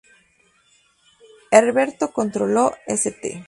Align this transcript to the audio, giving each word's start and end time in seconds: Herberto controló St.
Herberto 1.51 2.07
controló 2.11 2.71
St. 2.87 3.39